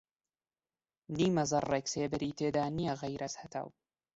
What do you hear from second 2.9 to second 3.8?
غەیرەز هەتاو